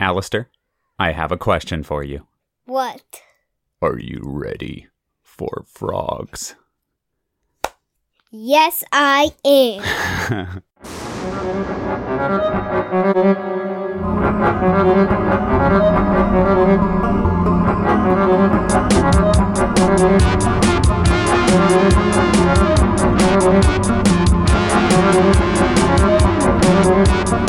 [0.00, 0.48] Alistair,
[0.98, 2.26] I have a question for you.
[2.64, 3.20] What?
[3.82, 4.88] Are you ready
[5.22, 6.54] for frogs?
[8.30, 10.62] Yes, I am.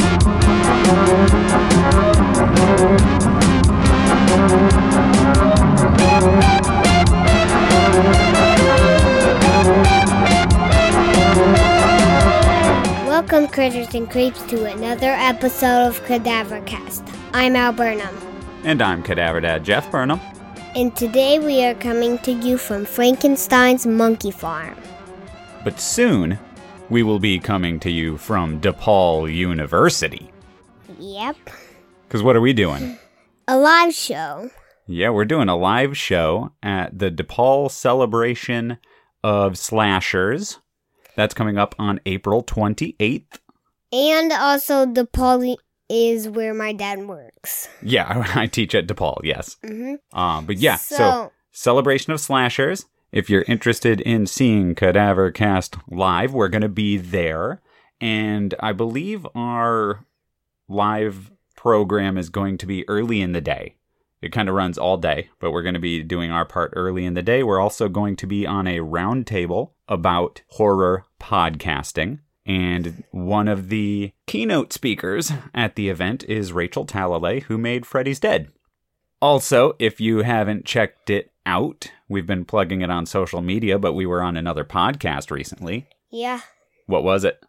[13.21, 17.07] Welcome, critters and creeps, to another episode of Cadavercast.
[17.35, 18.17] I'm Al Burnham,
[18.63, 20.19] and I'm Cadaver Dad Jeff Burnham.
[20.75, 24.75] and today we are coming to you from Frankenstein's Monkey Farm.
[25.63, 26.39] But soon,
[26.89, 30.31] we will be coming to you from DePaul University.
[30.97, 31.37] Yep,
[32.07, 32.97] Because what are we doing?
[33.47, 34.49] a live show.
[34.87, 38.79] Yeah, we're doing a live show at the DePaul Celebration
[39.23, 40.57] of Slashers.
[41.15, 43.39] That's coming up on April 28th.
[43.93, 45.57] And also, DePaul
[45.89, 47.67] is where my dad works.
[47.81, 49.57] Yeah, I teach at DePaul, yes.
[49.65, 52.85] hmm Um, but yeah, so, So- Celebration of Slashers.
[53.11, 57.61] If you're interested in seeing Cadaver Cast live, we're going to be there.
[57.99, 60.05] And I believe our
[60.69, 63.75] live program is going to be early in the day.
[64.21, 67.05] It kind of runs all day, but we're going to be doing our part early
[67.05, 67.43] in the day.
[67.43, 72.19] We're also going to be on a roundtable about horror podcasting.
[72.45, 78.19] And one of the keynote speakers at the event is Rachel Talalay, who made Freddy's
[78.19, 78.51] Dead.
[79.21, 83.93] Also, if you haven't checked it out, we've been plugging it on social media, but
[83.93, 85.87] we were on another podcast recently.
[86.09, 86.41] Yeah,
[86.87, 87.39] What was it?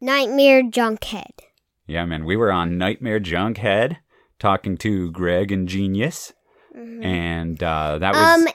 [0.00, 1.40] Nightmare Junkhead.
[1.86, 3.98] Yeah, man, we were on Nightmare Junkhead
[4.38, 6.32] talking to Greg and Genius,
[6.74, 8.46] and uh, that was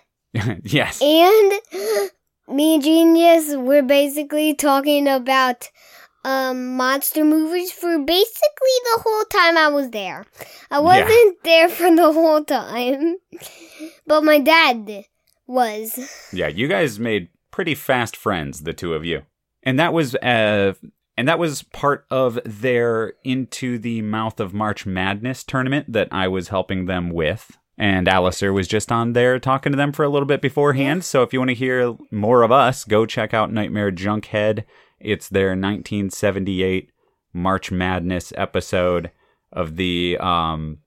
[0.41, 1.51] Um, yes, and
[2.53, 5.69] me and Genius were basically talking about
[6.25, 10.25] um monster movies for basically the whole time I was there.
[10.71, 13.17] I wasn't there for the whole time,
[14.07, 15.05] but my dad
[15.47, 16.29] was.
[16.31, 16.47] yeah.
[16.47, 19.23] You guys made pretty fast friends, the two of you,
[19.63, 20.73] and that was uh,
[21.17, 26.27] and that was part of their Into the Mouth of March Madness tournament that I
[26.27, 27.57] was helping them with.
[27.77, 31.03] And Alistair was just on there talking to them for a little bit beforehand.
[31.03, 34.63] So if you want to hear more of us, go check out Nightmare Junkhead.
[34.99, 36.91] It's their 1978
[37.33, 39.11] March Madness episode
[39.51, 40.79] of the um,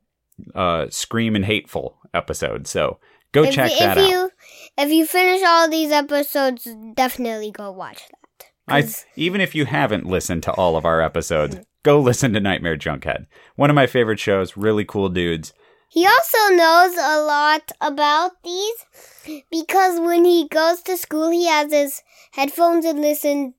[0.54, 2.66] uh, Scream and Hateful episode.
[2.66, 2.98] So
[3.32, 4.08] go if, check if that out.
[4.08, 4.30] you
[4.78, 8.46] if you finish all these episodes, definitely go watch that.
[8.68, 12.76] I, even if you haven't listened to all of our episodes, go listen to Nightmare
[12.76, 13.26] Junkhead.
[13.54, 15.52] One of my favorite shows, really cool dudes.
[15.88, 21.72] He also knows a lot about these because when he goes to school, he has
[21.72, 22.02] his
[22.32, 23.54] headphones and listens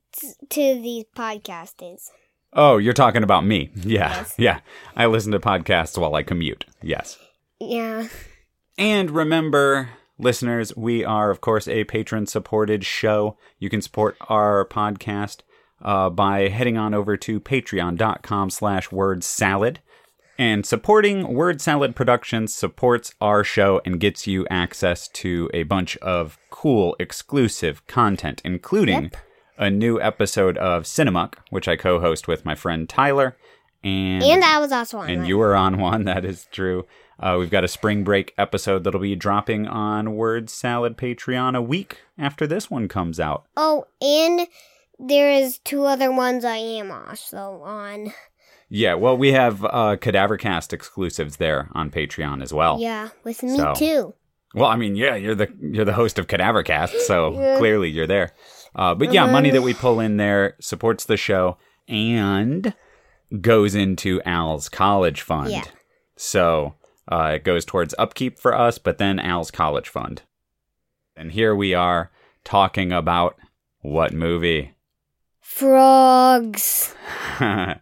[0.50, 2.10] to these podcasts.
[2.52, 3.70] Oh, you're talking about me.
[3.76, 4.10] Yeah.
[4.10, 4.34] Yes.
[4.38, 4.60] Yeah.
[4.96, 6.64] I listen to podcasts while I commute.
[6.82, 7.18] Yes.
[7.60, 8.08] Yeah.
[8.76, 13.36] And remember, listeners, we are, of course, a patron supported show.
[13.58, 15.38] You can support our podcast
[15.82, 19.80] uh, by heading on over to patreon.com slash word salad.
[20.38, 25.96] And supporting Word Salad Productions supports our show and gets you access to a bunch
[25.96, 29.16] of cool exclusive content, including Yep.
[29.58, 33.36] a new episode of Cinemuck, which I co host with my friend Tyler.
[33.82, 35.26] And, And I was also on and one.
[35.28, 36.04] you were on one.
[36.08, 36.86] That is true.
[37.20, 41.62] Uh, we've got a spring break episode that'll be dropping on Word Salad Patreon a
[41.62, 43.44] week after this one comes out.
[43.56, 44.46] Oh, and
[45.00, 48.12] there is two other ones I am also on.
[48.70, 52.78] Yeah, well, we have uh, Cadavercast exclusives there on Patreon as well.
[52.80, 53.74] Yeah, with me So.
[53.74, 54.14] too.
[54.54, 57.56] Well, I mean, yeah, you're the you're the host of Cadavercast, so Yeah.
[57.58, 58.32] clearly you're there.
[58.74, 59.32] Uh, but yeah, Uh-huh.
[59.32, 61.56] money that we pull in there supports the show
[61.88, 62.74] and
[63.40, 65.50] goes into Al's college fund.
[65.50, 65.64] Yeah.
[66.16, 66.74] So
[67.10, 70.22] uh, it goes towards upkeep for us, but then Al's college fund.
[71.16, 72.10] And here we are
[72.44, 73.36] talking about
[73.80, 74.74] what movie?
[75.40, 76.94] Frogs.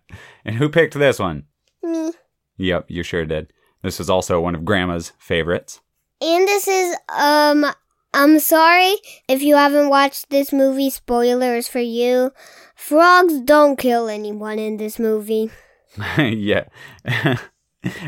[0.46, 1.44] and who picked this one?
[1.82, 2.12] Me.
[2.56, 3.52] Yep, you sure did.
[3.82, 5.80] This is also one of Grandma's favorites.
[6.22, 7.66] And this is um
[8.14, 8.94] I'm sorry
[9.28, 12.32] if you haven't watched this movie, spoilers for you.
[12.74, 15.50] Frogs don't kill anyone in this movie.
[16.18, 16.64] yeah.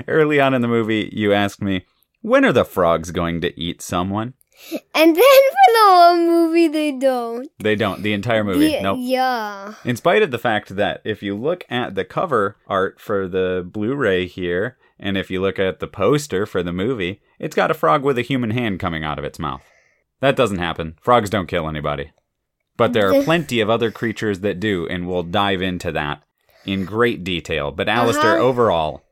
[0.08, 1.84] Early on in the movie, you asked me,
[2.23, 4.34] when are the frogs going to eat someone?
[4.94, 7.49] And then for the whole movie, they don't.
[7.58, 8.02] They don't.
[8.02, 8.66] The entire movie.
[8.70, 8.99] Ye- nope.
[9.00, 9.75] Yeah.
[9.84, 13.66] In spite of the fact that if you look at the cover art for the
[13.70, 17.70] Blu ray here, and if you look at the poster for the movie, it's got
[17.70, 19.62] a frog with a human hand coming out of its mouth.
[20.20, 20.96] That doesn't happen.
[21.00, 22.10] Frogs don't kill anybody.
[22.76, 26.22] But there are plenty of other creatures that do, and we'll dive into that
[26.66, 27.70] in great detail.
[27.70, 28.43] But Alistair, Uh-huh.
[28.44, 29.05] overall,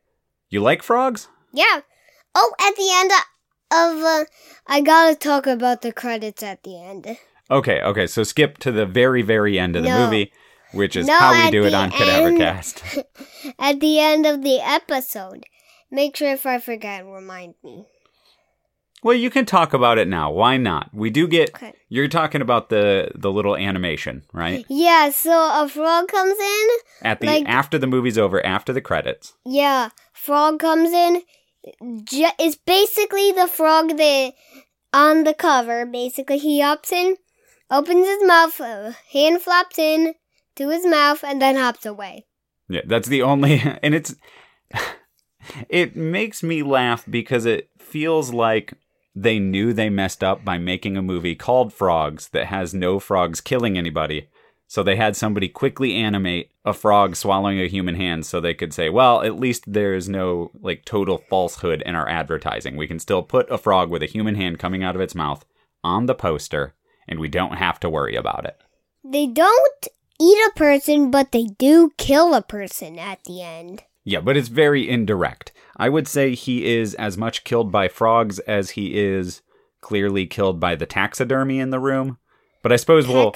[0.49, 1.29] you like frogs?
[1.53, 1.79] Yeah.
[2.35, 3.11] Oh, at the end
[3.71, 4.25] of, uh,
[4.67, 7.17] I gotta talk about the credits at the end.
[7.49, 10.05] Okay, okay, so skip to the very, very end of the No.
[10.05, 10.31] movie,
[10.73, 11.93] which is No, how we at do it the on end.
[12.39, 13.03] Cadavercast.
[13.59, 15.45] At the end of the episode.
[15.89, 17.85] Make sure if I forget, remind me.
[19.03, 20.31] Well, you can talk about it now.
[20.31, 20.89] Why not?
[20.93, 21.51] We do get.
[21.55, 21.73] Okay.
[21.87, 24.65] You're talking about the the little animation, right?
[24.67, 26.67] Yeah, so a frog comes in.
[27.03, 29.33] At the Like- after the movie's over, after the credits.
[29.45, 31.21] Yeah, frog comes in.
[32.03, 34.33] Ju- it's basically the frog that
[34.93, 35.85] on the cover.
[35.85, 37.17] Basically, he hops in,
[37.69, 40.15] opens his mouth, uh, hand flops in
[40.55, 42.25] to his mouth, and then hops away.
[42.69, 44.15] Yeah, that's the only, and it's.
[45.69, 48.73] It makes me laugh because it feels like
[49.15, 53.41] they knew they messed up by making a movie called Frogs that has no frogs
[53.41, 54.27] killing anybody.
[54.67, 58.73] So they had somebody quickly animate a frog swallowing a human hand so they could
[58.73, 62.75] say, well, at least there's no like total falsehood in our advertising.
[62.75, 65.45] We can still put a frog with a human hand coming out of its mouth
[65.83, 66.73] on the poster
[67.07, 68.59] and we don't have to worry about it.
[69.03, 69.87] They don't
[70.19, 73.83] eat a person, but they do kill a person at the end.
[74.03, 75.51] Yeah, but it's very indirect.
[75.77, 79.41] I would say he is as much killed by frogs as he is
[79.79, 82.17] clearly killed by the taxidermy in the room.
[82.67, 83.31] But I suppose we'll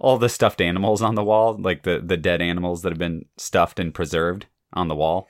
[0.00, 3.26] all the stuffed animals on the wall, like the the dead animals that have been
[3.36, 5.28] stuffed and preserved on the wall.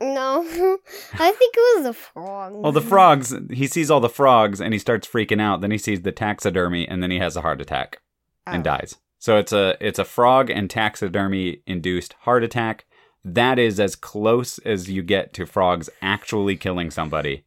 [0.00, 0.40] No,
[1.12, 2.54] I think it was a frog.
[2.54, 5.60] Well, the frogs, he sees all the frogs and he starts freaking out.
[5.60, 8.00] Then he sees the taxidermy and then he has a heart attack
[8.46, 8.70] and Oh.
[8.78, 8.96] dies.
[9.18, 12.86] So it's a it's a frog and taxidermy induced heart attack.
[13.22, 17.44] That is as close as you get to frogs actually killing somebody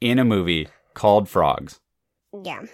[0.00, 1.80] in a movie called Frogs.
[2.32, 2.64] Yeah.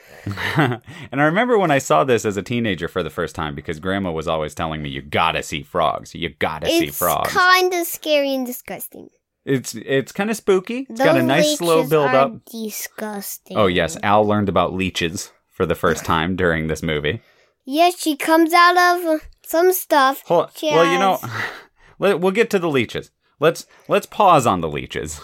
[0.56, 3.78] and I remember when I saw this as a teenager for the first time because
[3.78, 6.14] grandma was always telling me you gotta see frogs.
[6.14, 7.28] You gotta see frogs.
[7.28, 9.08] It's kind of scary and disgusting.
[9.44, 10.86] it's it's kind of spooky.
[10.90, 12.44] It's got a nice slow build are up.
[12.46, 13.56] Disgusting.
[13.56, 17.22] Oh yes, Al learned about leeches for the first time during this movie.
[17.64, 20.22] Yes, she comes out of some stuff.
[20.26, 21.18] Hold, well, you know,
[21.98, 23.10] let, we'll get to the leeches.
[23.38, 25.20] Let's let's pause on the leeches,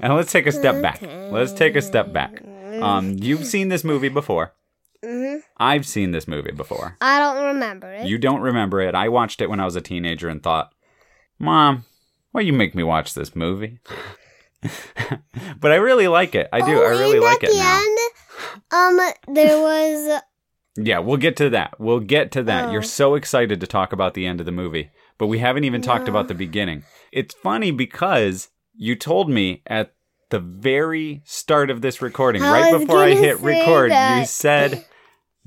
[0.00, 1.00] and let's take a step back.
[1.02, 2.42] Let's take a step back.
[2.82, 4.52] Um, you've seen this movie before.
[5.04, 6.96] hmm I've seen this movie before.
[7.00, 8.06] I don't remember it.
[8.06, 8.94] You don't remember it.
[8.94, 10.72] I watched it when I was a teenager and thought,
[11.38, 11.84] "Mom,
[12.32, 13.78] why you make me watch this movie?"
[15.60, 16.48] but I really like it.
[16.52, 16.78] I do.
[16.80, 18.98] Oh, I really like at it the now.
[18.98, 20.22] end, um, there was
[20.76, 21.78] Yeah, we'll get to that.
[21.78, 22.68] We'll get to that.
[22.68, 22.72] Oh.
[22.72, 25.82] You're so excited to talk about the end of the movie, but we haven't even
[25.82, 26.82] talked about the beginning.
[27.12, 29.93] It's funny because you told me at
[30.34, 34.84] the very start of this recording, I right before I hit record, you said,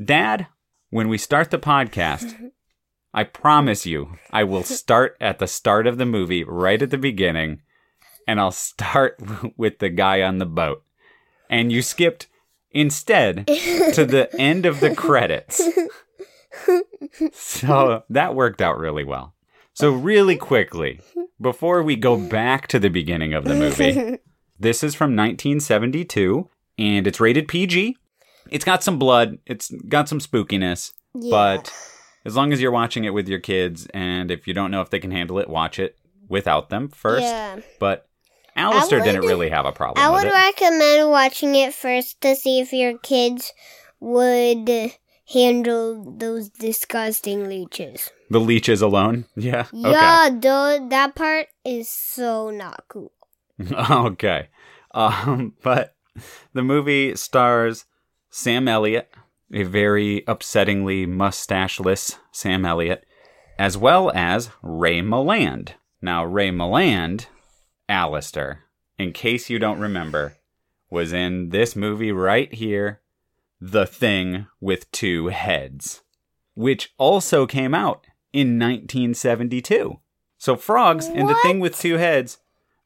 [0.01, 0.47] Dad,
[0.91, 2.51] when we start the podcast,
[3.13, 6.97] I promise you, I will start at the start of the movie, right at the
[6.97, 7.63] beginning,
[8.25, 9.19] and I'll start
[9.57, 10.85] with the guy on the boat.
[11.49, 12.27] And you skipped
[12.71, 15.61] instead to the end of the credits.
[17.33, 19.33] So that worked out really well.
[19.73, 21.01] So, really quickly,
[21.39, 24.17] before we go back to the beginning of the movie,
[24.59, 27.97] this is from 1972 and it's rated PG.
[28.49, 31.31] It's got some blood, it's got some spookiness, yeah.
[31.31, 31.73] but
[32.25, 34.89] as long as you're watching it with your kids and if you don't know if
[34.89, 35.97] they can handle it, watch it
[36.29, 37.23] without them first.
[37.23, 37.59] Yeah.
[37.79, 38.07] But
[38.55, 42.73] Alistair didn't really have a problem I would recommend watching it first to see if
[42.73, 43.53] your kids
[43.99, 44.69] would
[45.31, 48.09] handle those disgusting leeches.
[48.29, 49.25] the leeches alone?
[49.35, 49.65] Yeah.
[49.73, 49.91] Okay.
[49.91, 53.11] Yeah, duh, that part is so not cool.
[53.91, 54.49] okay.
[54.93, 55.95] Um, but
[56.53, 57.85] the movie stars
[58.29, 59.09] Sam Elliott,
[59.53, 63.05] a very upsettingly mustacheless Sam Elliott,
[63.57, 65.71] as well as Ray Milland.
[66.01, 67.25] Now, Ray Milland,
[67.89, 68.63] Alistair,
[68.99, 70.35] in case you don't remember,
[70.89, 73.01] was in this movie right here,
[73.59, 76.03] The Thing with Two Heads,
[76.53, 79.99] which also came out in 1972.
[80.37, 82.37] So, Frogs and The Thing with Two Heads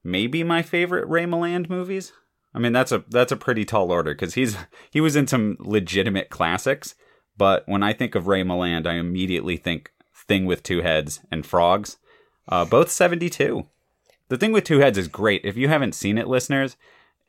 [0.04, 2.14] may be my favorite Ray Milland movies.
[2.54, 4.58] I mean, that's a that's a pretty tall order because he's
[4.90, 6.96] he was in some legitimate classics.
[7.38, 9.92] But when I think of Ray Milland, I immediately think
[10.28, 11.98] Thing with Two Heads and Frogs,
[12.50, 13.68] uh, both seventy two.
[14.30, 15.44] The Thing with Two Heads is great.
[15.44, 16.78] If you haven't seen it, listeners,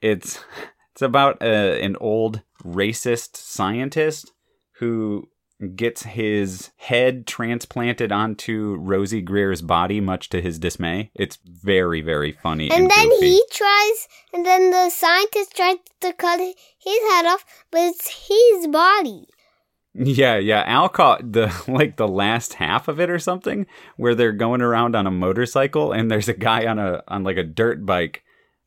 [0.01, 0.45] it's
[0.93, 4.33] It's about uh, an old racist scientist
[4.73, 5.31] who
[5.77, 11.11] gets his head transplanted onto Rosey Grier's body, much to his dismay.
[11.15, 12.71] It's very, very funny.
[12.71, 13.31] And, And then goofy.
[13.31, 16.55] he tries, and then the scientist tries to cut his
[17.11, 19.27] head off, but it's his body.
[19.95, 20.63] Yeah, yeah.
[20.67, 23.67] Al caught the like the last half of it or something,
[23.97, 27.37] where they're going around on a motorcycle and there's a guy on a on like
[27.37, 28.23] a dirt bike,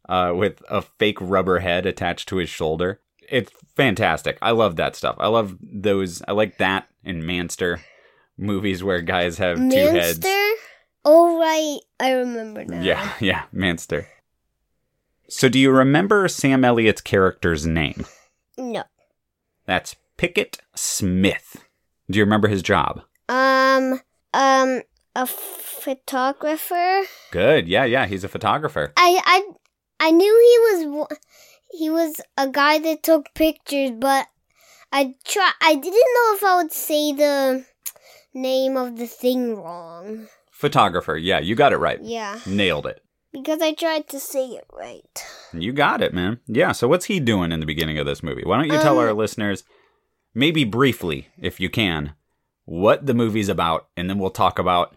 [0.07, 3.01] uh, with a fake rubber head attached to his shoulder.
[3.29, 4.37] It's fantastic.
[4.41, 5.15] I love that stuff.
[5.19, 6.21] I love those.
[6.27, 7.81] I like that in Manster
[8.37, 10.25] movies where guys have two heads.
[11.03, 11.79] Oh, right.
[11.99, 12.81] I remember now.
[12.81, 14.07] Yeah, yeah, Manster.
[15.27, 18.05] So, do you remember Sam Elliott's character's name?
[18.57, 18.83] No.
[19.65, 21.65] That's Pickett Smith.
[22.09, 23.01] Do you remember his job?
[23.27, 24.01] Um,
[24.33, 24.81] um,
[25.15, 27.01] a photographer.
[27.31, 27.67] Good.
[27.67, 28.05] Yeah, yeah.
[28.05, 28.93] He's a photographer.
[28.97, 31.07] I, I, I knew he was,
[31.77, 34.27] he was a guy that took pictures, but
[34.91, 35.51] I try.
[35.61, 37.65] I didn't know if I would say the
[38.33, 40.27] name of the thing wrong.
[40.51, 41.17] Photographer.
[41.17, 41.99] Yeah, you got it right.
[42.01, 43.01] Yeah, Nailed it.
[43.33, 45.25] because I tried to say it right.
[45.53, 46.39] You got it, man.
[46.47, 48.43] Yeah, so what's he doing in the beginning of this movie?
[48.45, 49.63] Why don't you tell Um, our listeners,
[50.33, 52.13] maybe briefly, if you can,
[52.63, 54.95] what the movie's about, and then we'll talk about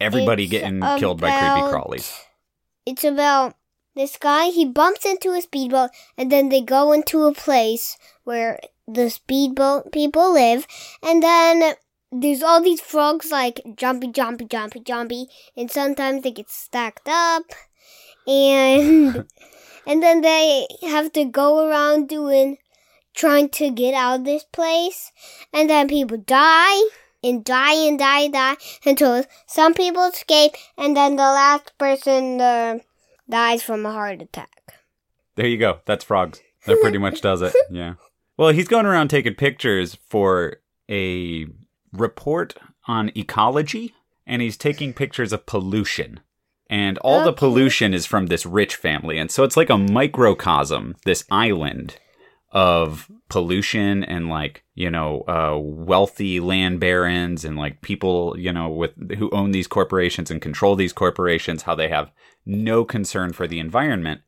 [0.00, 2.14] everybody getting killed by creepy about- crawlies.
[2.84, 3.54] It's about
[3.94, 4.46] this guy.
[4.46, 9.92] He bumps into a speedboat, and then they go into a place where the speedboat
[9.92, 10.66] people live,
[11.02, 11.74] and then
[12.10, 17.44] there's all these frogs like jumpy, jumpy, jumpy, jumpy, and sometimes they get stacked up,
[18.26, 19.26] and
[19.86, 22.58] and then they have to go around doing
[23.14, 25.12] trying to get out of this place,
[25.52, 26.82] and then people die
[27.22, 32.40] and die and die and die until some people escape, and then the last person
[32.40, 32.78] uh,
[33.28, 34.74] dies from a heart attack.
[35.36, 35.80] There you go.
[35.86, 36.40] That's frogs.
[36.66, 37.54] That pretty much does it.
[37.70, 37.94] Yeah.
[38.36, 40.56] Well, he's going around taking pictures for
[40.90, 41.46] a
[41.92, 42.54] report
[42.88, 43.94] on ecology,
[44.26, 46.20] and he's taking pictures of pollution.
[46.70, 49.18] And all the pollution is from this rich family.
[49.18, 51.98] And so it's like a microcosm, this island
[52.52, 58.68] of pollution and like, you know, uh, wealthy land barons and like people, you know,
[58.68, 62.12] with who own these corporations and control these corporations, how they have
[62.44, 64.20] no concern for the environment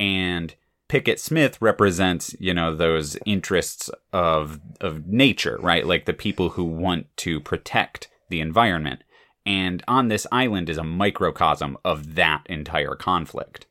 [0.00, 0.54] and
[0.88, 5.86] Pickett Smith represents, you know, those interests of of nature, right?
[5.86, 9.04] Like the people who want to protect the environment.
[9.46, 13.66] And on this island is a microcosm of that entire conflict.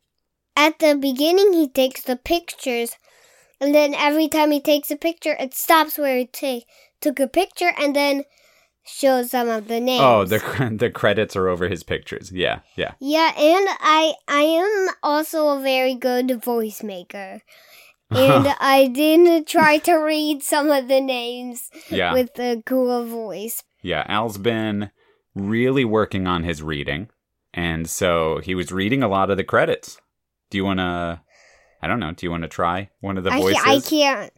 [0.55, 2.95] At the beginning, he takes the pictures,
[3.59, 6.65] and then every time he takes a picture, it stops where he ta-
[7.01, 8.23] took a picture and then
[8.85, 10.01] shows some of the names.
[10.03, 12.31] Oh, the the credits are over his pictures.
[12.31, 12.93] Yeah, yeah.
[12.99, 17.41] Yeah, and I I am also a very good voice maker.
[18.11, 22.13] And I did try to read some of the names Yeah.
[22.13, 23.63] with a cool voice.
[23.83, 24.89] Yeah, Al's been
[25.35, 27.09] really working on his reading.
[27.53, 29.99] And so he was reading a lot of the credits.
[30.49, 31.21] Do you want to
[31.81, 33.63] I don't know, do you want to try one of the I, voices?
[33.65, 34.33] I can't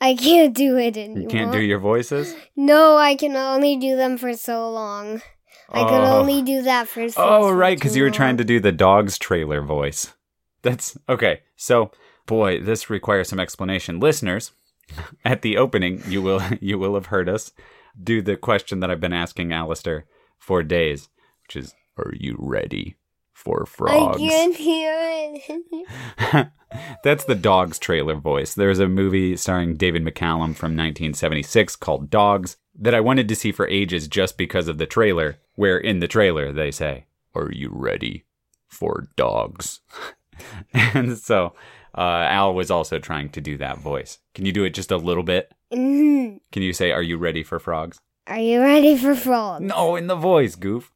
[0.00, 1.22] I can't do it anymore.
[1.22, 2.34] You can't do your voices?
[2.54, 5.22] No, I can only do them for so long.
[5.70, 6.20] I could Oh.
[6.20, 9.18] only do that for so Oh, right, because you were trying to do the dog's
[9.18, 10.14] trailer voice.
[10.62, 11.40] That's okay.
[11.56, 11.90] So,
[12.26, 14.00] boy, this requires some explanation.
[14.00, 14.52] Listeners,
[15.24, 17.52] at the opening, you will you will have heard us
[18.00, 20.06] do the question that I've been asking Alistair
[20.38, 21.08] for days,
[21.42, 22.94] which is, "Are you ready
[23.38, 26.48] for frogs?" I can't hear it.
[27.04, 28.54] That's the dog's trailer voice.
[28.54, 33.52] There's a movie starring David McCallum from 1976 called Dogs that I wanted to see
[33.52, 37.70] for ages just because of the trailer, where in the trailer they say, Are you
[37.72, 38.24] ready
[38.66, 39.80] for dogs?
[40.74, 41.54] and so
[41.96, 44.18] uh, Al was also trying to do that voice.
[44.34, 45.52] Can you do it just a little bit?
[45.72, 46.40] Mhm.
[46.52, 47.98] Can you say, Are you ready for frogs?
[48.26, 49.64] Are you ready for frogs?
[49.64, 50.92] No, in the voice, goof.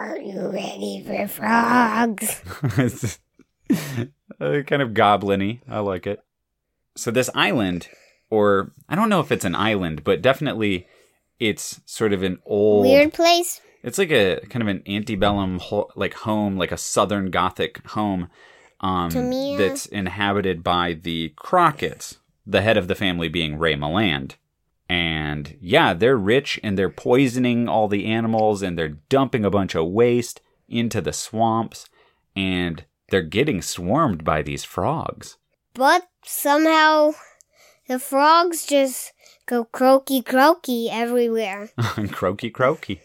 [0.00, 2.40] Are you ready for frogs?
[2.78, 3.18] it's
[4.40, 5.60] uh, kind of goblin-y.
[5.68, 6.24] I like it.
[6.96, 7.86] So this island,
[8.30, 10.86] or I don't know if it's an island, but definitely
[11.38, 12.86] it's sort of an old.
[12.86, 13.60] Weird place.
[13.82, 18.30] It's like a kind of an antebellum ho- like home, like a southern Gothic home,
[18.80, 22.16] um, To me, uh, that's inhabited by the Crockett's.
[22.46, 24.36] The head of the family being Ray Milland.
[24.90, 29.76] And yeah, they're rich and they're poisoning all the animals and they're dumping a bunch
[29.76, 31.88] of waste into the swamps
[32.34, 35.36] and they're getting swarmed by these frogs.
[35.74, 37.12] But somehow
[37.86, 39.12] the frogs just
[39.46, 41.70] go croaky croaky everywhere.
[42.10, 43.00] croaky croaky.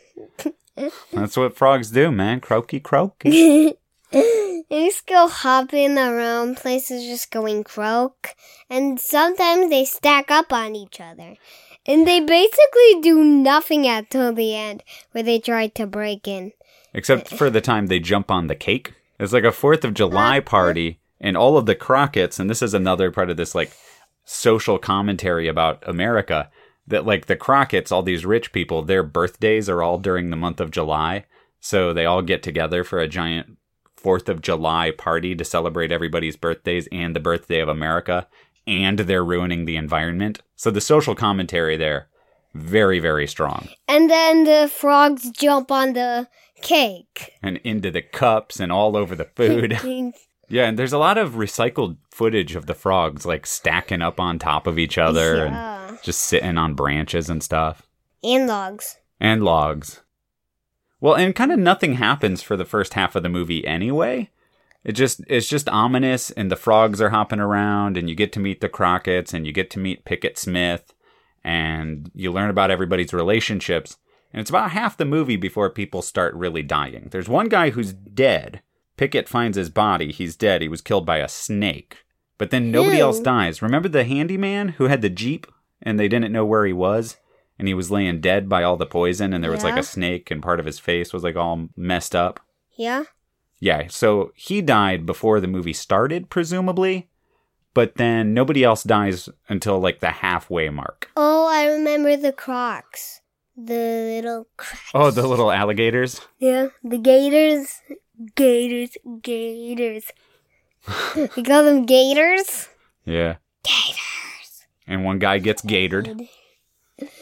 [1.14, 2.40] That's what frogs do, man.
[2.40, 3.76] Croaky croaky.
[4.12, 8.34] they just go hopping around places, just going croak.
[8.72, 11.36] And sometimes they stack up on each other.
[11.88, 16.52] And they basically do nothing until the end, where they try to break in.
[16.94, 18.94] Except for the time they jump on the cake.
[19.20, 20.50] It's like a 4th of July uh-huh.
[20.50, 23.72] party, and all of the Crockett's, and this is another part of this, like,
[24.24, 26.50] social commentary about America,
[26.88, 30.60] that, like, the Crockett's, all these rich people, their birthdays are all during the month
[30.60, 31.26] of July.
[31.60, 33.58] So they all get together for a giant
[34.02, 38.28] 4th of July party to celebrate everybody's birthdays and the birthday of America,
[38.68, 40.42] and they're ruining the environment.
[40.56, 42.08] So the social commentary there,
[42.54, 43.68] very, very strong.
[43.88, 46.28] And then the frogs jump on the
[46.62, 47.34] cake.
[47.44, 49.78] And into the cups and all over the food.
[50.50, 54.40] yeah, and there's a lot of recycled footage of the frogs like stacking up on
[54.40, 55.88] top of each other Yeah.
[55.90, 57.84] and just sitting on branches and stuff.
[58.24, 58.98] and logs.
[59.20, 60.02] And logs.
[61.02, 64.30] Well, and kind of nothing happens for the first half of the movie anyway.
[64.86, 68.40] It just it's just ominous and the frogs are hopping around and you get to
[68.40, 70.94] meet the Crockett's and you get to meet Pickett Smith
[71.44, 73.98] and you learn about everybody's relationships.
[74.32, 77.08] And it's about half the movie before people start really dying.
[77.10, 78.62] There's one guy who's dead.
[78.96, 80.12] Pickett finds his body.
[80.12, 80.62] He's dead.
[80.62, 82.06] He was killed by a snake.
[82.38, 83.04] But then nobody Ew.
[83.04, 83.62] else dies.
[83.62, 85.48] Remember the handyman who had the Jeep
[85.82, 87.18] and they didn't know where he was?
[87.58, 90.30] And he was laying dead by all the poison and there was like a snake
[90.30, 92.40] and part of his face was like all messed up.
[92.78, 93.06] Yeah?
[93.60, 97.10] Yeah, so he died before the movie started, presumably.
[97.74, 101.10] But then nobody else dies until like the halfway mark.
[101.18, 103.22] Oh, I remember the crocs.
[103.58, 103.74] The
[104.24, 104.92] little crocs.
[104.94, 106.22] Oh, the little alligators?
[106.40, 107.82] Yeah, the gators.
[108.36, 110.06] Gators, gators.
[111.36, 112.70] we call them gators.
[113.04, 113.36] Yeah.
[113.64, 114.66] Gators.
[114.88, 116.28] And one guy gets gatored.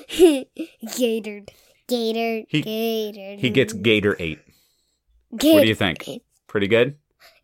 [0.08, 1.50] Gatored.
[1.88, 2.46] Gator.
[2.48, 3.40] He- Gatored.
[3.40, 4.40] He gets Gator 8.
[5.38, 5.54] Gator.
[5.56, 6.08] What do you think?
[6.54, 6.98] Pretty good?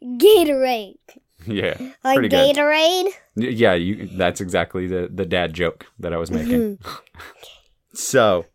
[0.03, 0.93] Gatorade.
[1.47, 1.77] Yeah.
[2.03, 2.55] Like pretty good.
[2.55, 3.07] Gatorade?
[3.35, 6.77] Yeah, you that's exactly the the dad joke that I was making.
[7.93, 8.45] so,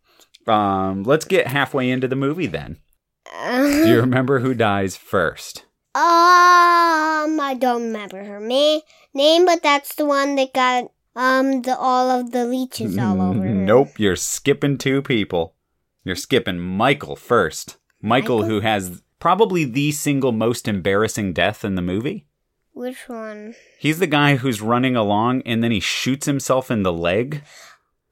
[0.47, 2.77] um let's get halfway into the movie then.
[3.25, 5.65] Do you remember who dies first?
[5.95, 8.79] Um, I don't remember her ma-
[9.15, 13.39] name, but that's the one that got um the all of the leeches all over
[13.47, 13.49] her.
[13.49, 15.55] Nope, you're skipping two people.
[16.03, 17.77] You're skipping Michael first.
[17.99, 18.49] Michael, Michael?
[18.49, 22.25] who has probably the single most embarrassing death in the movie.
[22.73, 23.55] Which one?
[23.79, 27.41] He's the guy who's running along and then he shoots himself in the leg.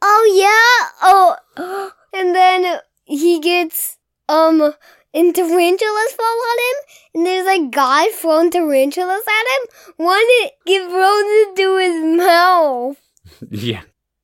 [0.02, 0.90] Oh yeah.
[1.02, 4.74] Oh, and then he gets um.
[5.16, 9.94] And tarantulas fall on him, and there's like guy throwing tarantulas at him.
[9.98, 12.98] One it get thrown into his mouth.
[13.52, 13.82] Yeah.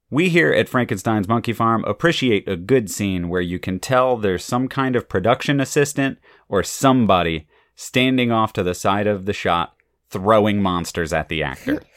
[0.09, 4.43] We here at Frankenstein's Monkey Farm appreciate a good scene where you can tell there's
[4.43, 6.17] some kind of production assistant
[6.49, 9.75] or somebody standing off to the side of the shot
[10.09, 11.81] throwing monsters at the actor.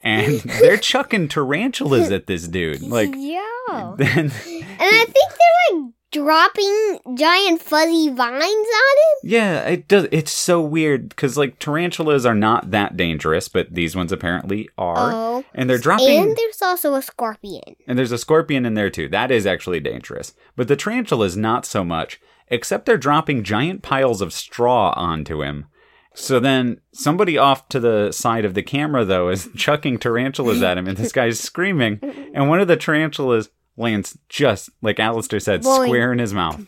[0.00, 2.82] And they're chucking tarantulas at this dude.
[2.82, 3.94] Like, yeah.
[3.98, 4.32] then, And
[4.80, 9.24] I think they're like dropping giant fuzzy vines on him.
[9.24, 10.06] yeah, it does.
[10.12, 15.12] It's so weird because, like, tarantulas are not that dangerous, but these ones apparently are.
[15.12, 15.44] Oh.
[15.52, 16.16] And they're dropping.
[16.16, 17.74] And there's also a scorpion.
[17.88, 19.08] And there's a scorpion in there too.
[19.08, 20.32] That is actually dangerous.
[20.54, 25.42] But the tarantula is not so much, except they're dropping giant piles of straw onto
[25.42, 25.66] him.
[26.14, 30.76] So then somebody off to the side of the camera though is chucking tarantulas at
[30.76, 32.00] him and this guy's screaming
[32.34, 35.86] and one of the tarantulas lands just like Alistair said Boing.
[35.86, 36.66] square in his mouth.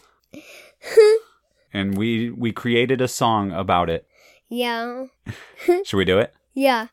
[1.73, 4.07] and we we created a song about it.
[4.49, 5.07] Yeah.
[5.85, 6.33] Should we do it?
[6.55, 6.89] Yeah.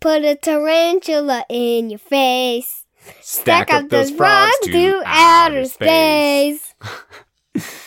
[0.00, 2.84] Put a tarantula in your face.
[3.20, 6.74] Stack, up, those frogs to outer space.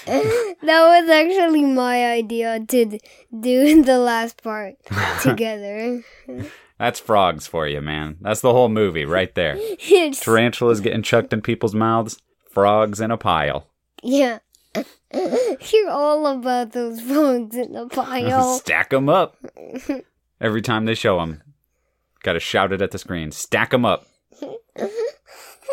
[0.06, 3.00] That was actually my idea to
[3.40, 4.76] do the last part
[5.22, 6.04] together.
[6.78, 8.18] That's frogs for you, man.
[8.22, 9.56] That's the whole movie right there.
[9.80, 13.68] It's- Tarantulas getting chucked in people's mouths, frogs in a pile.
[14.04, 14.40] yeah.
[15.12, 18.60] You're all about those frogs in the pile.
[18.60, 19.36] Stack them up.
[20.40, 21.42] Every time they show them,
[22.22, 23.32] got to shout it at the screen.
[23.32, 24.06] Stack them up.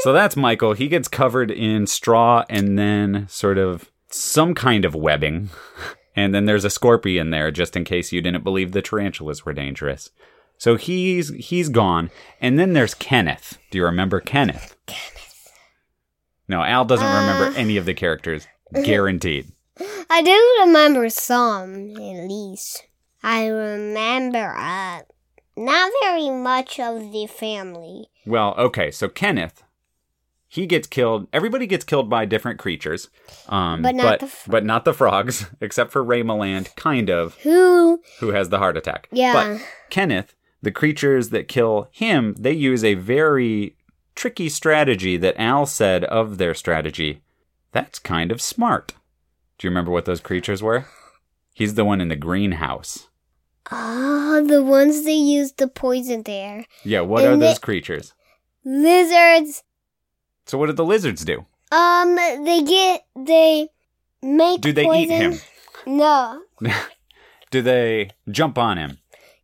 [0.01, 0.75] So that's Michael.
[0.75, 5.51] He gets covered in straw and then sort of some kind of webbing.
[6.19, 9.53] And then there's a scorpion there just in case you didn't believe the tarantulas were
[9.53, 10.09] dangerous.
[10.57, 12.11] So he's he's gone.
[12.41, 13.59] And then there's Kenneth.
[13.71, 14.77] Do you remember Kenneth?
[14.87, 15.53] Kenneth.
[16.49, 18.47] No, Al doesn't remember any of the characters.
[18.73, 19.53] Guaranteed.
[20.09, 22.87] I do remember some, at least.
[23.23, 25.01] I remember, uh,
[25.57, 28.07] not very much of the family.
[28.25, 29.63] Well, okay, so Kenneth
[30.49, 31.27] he gets killed.
[31.33, 33.09] Everybody gets killed by different creatures,
[33.49, 37.11] um, But not but, the fr- but not the frogs, except for Ray Milland, kind
[37.11, 38.01] of, Who?
[38.21, 39.09] who has the heart attack.
[39.13, 39.33] Yeah.
[39.33, 43.77] But Kenneth, the creatures that kill him, they use a very
[44.15, 47.23] tricky strategy that Al said of their strategy.
[47.73, 48.95] That's kind of smart.
[49.59, 50.87] Do you remember what those creatures were?
[51.55, 53.09] He's the one in the greenhouse.
[53.73, 56.67] Oh, the ones they use to poison there.
[56.85, 58.13] Yeah, what And are they- those creatures?
[58.65, 59.63] Lizards.
[60.47, 61.45] So what did the lizards do?
[61.73, 63.69] Um, they get they
[64.23, 64.61] make.
[64.61, 65.35] Do they eat him?
[65.87, 66.43] No.
[67.51, 68.99] Do they jump on him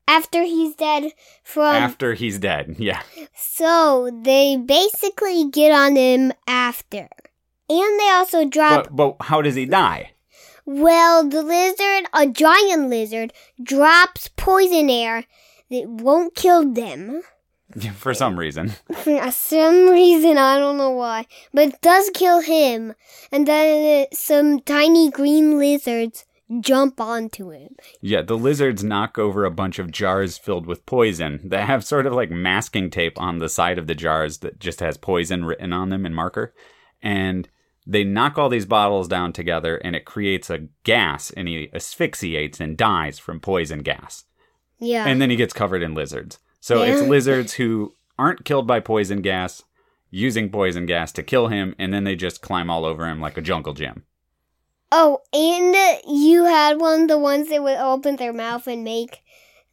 [0.09, 1.13] After he's dead
[1.45, 1.75] from.
[1.77, 2.77] after he's dead?
[2.79, 3.03] Yeah.
[3.37, 7.09] So they basically get on him after.
[7.69, 8.85] And they also drop.
[8.89, 10.13] But, but how does he die?
[10.65, 15.25] well, the lizard, a giant lizard, drops poison air
[15.71, 17.23] that won't kill them.
[17.97, 18.71] For some reason.
[18.95, 21.27] For some reason, I don't know why.
[21.53, 22.95] But it does kill him.
[23.31, 26.25] And then some tiny green lizards
[26.61, 27.77] jump onto him.
[28.01, 31.41] Yeah, the lizards knock over a bunch of jars filled with poison.
[31.45, 34.81] that have sort of like masking tape on the side of the jars that just
[34.81, 36.55] has poison written on them in marker.
[37.03, 37.49] And
[37.87, 42.61] they knock all these bottles down together and it creates a gas and he asphyxiates
[42.61, 44.25] and dies from poison gas.
[44.79, 45.07] Yeah.
[45.07, 46.39] And then he gets covered in lizards.
[46.63, 49.65] So it's lizards who aren't killed by poison gas
[50.11, 53.37] using poison gas to kill him and then they just climb all over him like
[53.37, 54.05] a jungle gym.
[54.93, 55.75] oh, and
[56.07, 59.23] you had one, the ones that would open their mouth and make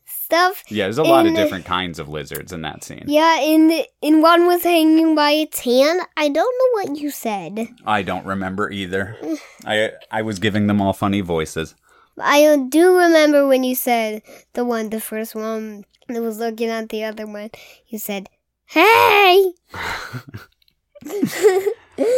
[0.06, 0.64] stuff.
[0.70, 3.04] Yeah, there's a lot of different kinds of lizards in that scene.
[3.08, 6.02] Yeah, and and one was hanging by its hand.
[6.18, 7.68] I don't know what you said.
[7.86, 9.18] I don't remember either.
[9.66, 11.76] I I was giving them all funny voices.
[12.20, 14.22] I do remember when you said
[14.54, 17.52] the one, the first one that was looking at the other one.
[17.88, 18.30] You said,
[18.66, 19.54] "Hey."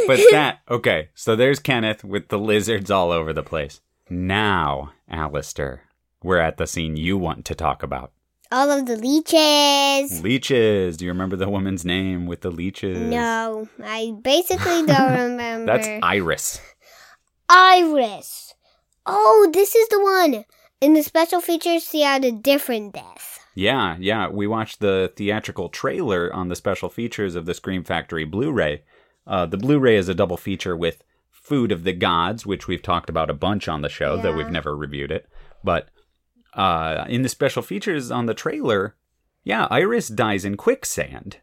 [0.08, 3.82] But that okay, so there's Kenneth with the lizards all over the place.
[4.10, 5.84] Now, Alistair,
[6.22, 8.12] we're at the scene you want to talk about.
[8.52, 10.22] All of the leeches.
[10.22, 10.98] Leeches.
[10.98, 13.00] Do you remember the woman's name with the leeches?
[13.00, 15.66] No, I basically don't remember.
[15.66, 16.60] That's Iris.
[17.50, 18.51] Iris.
[19.06, 20.46] Oh, this is the one.
[20.80, 23.40] In the special features, she had a different death.
[23.54, 24.30] Yeah, yeah.
[24.30, 28.84] We watched the theatrical trailer on the special features of the Scream Factory Blu ray.
[29.28, 32.82] Uh, the Blu ray is a double feature with Food of the Gods, which we've
[32.82, 35.28] talked about a bunch on the show, though we've never reviewed it.
[35.64, 35.90] But
[36.54, 38.96] uh, in the special features on the trailer,
[39.44, 41.38] yeah, Iris dies in quicksand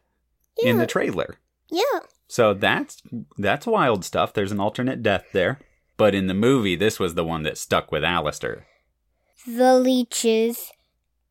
[0.63, 1.35] in the trailer.
[1.69, 1.99] Yeah.
[2.27, 3.01] So that's
[3.37, 4.33] that's wild stuff.
[4.33, 5.59] There's an alternate death there.
[5.99, 8.65] But in the movie, this was the one that stuck with Alistair.
[9.45, 10.71] The leeches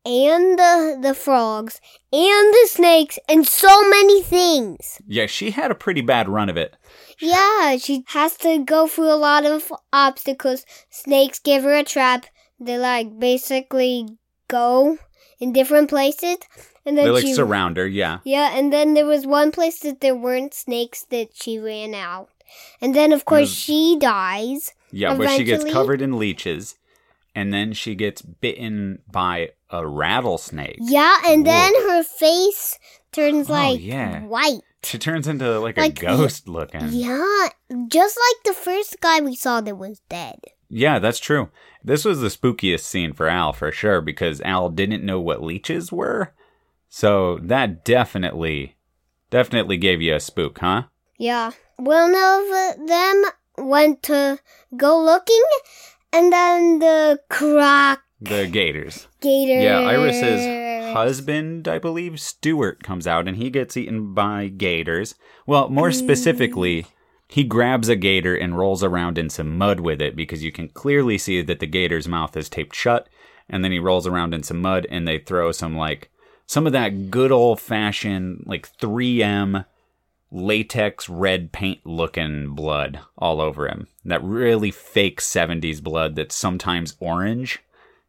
[0.05, 1.81] and the the frogs
[2.13, 5.01] and the snakes and so many things.
[5.07, 6.75] Yeah, she had a pretty bad run of it.
[7.19, 10.65] Yeah, she has to go through a lot of obstacles.
[10.91, 12.27] Snakes give her a trap.
[12.59, 14.07] They like basically
[14.47, 14.99] go
[15.39, 16.37] in different places,
[16.85, 18.19] and then They like she surround her, yeah.
[18.23, 18.51] yeah.
[18.53, 22.29] And then there was one place that there weren't snakes that she ran out,
[22.81, 24.73] and then of course she dies.
[24.91, 26.75] Yeah, where she gets covered in leeches,
[27.35, 30.77] and then she gets bitten by a rattlesnake.
[30.79, 31.51] Yeah, and Whoa.
[31.51, 32.79] then her face
[33.11, 34.21] turns Oh, like yeah.
[34.23, 34.61] white.
[34.83, 36.87] She turns into like a Like the- ghost looking.
[36.89, 37.49] Yeah,
[37.87, 40.39] just like the first guy we saw that was dead.
[40.69, 41.49] Yeah, that's true.
[41.83, 45.91] This was the spookiest scene for Al for sure because Al didn't know what leeches
[45.91, 46.33] were.
[46.89, 48.75] So that definitely,
[49.29, 50.83] definitely gave you a spook, huh?
[51.17, 51.51] Yeah.
[51.79, 53.23] One of them
[53.57, 54.39] went to
[54.75, 55.41] go looking,
[56.11, 59.07] and then the croc The gators.
[59.21, 59.61] gator.
[59.61, 65.15] Yeah, Iris's husband, I believe, Stuart, comes out and he gets eaten by gators.
[65.47, 66.85] Well, more specifically,
[67.29, 70.67] he grabs a gator and rolls around in some mud with it because you can
[70.67, 73.07] clearly see that the gator's mouth is taped shut.
[73.49, 76.11] And then he rolls around in some mud and they throw some, like,
[76.45, 79.65] some of that good old fashioned, like, 3M
[80.31, 83.87] latex red paint looking blood all over him.
[84.05, 87.59] That really fake 70s blood that's sometimes orange.